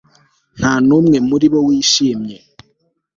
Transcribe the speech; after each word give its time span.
Nta 0.59 0.71
numwe 0.87 1.17
muri 1.29 1.45
bo 1.51 1.59
wishimye 1.67 2.37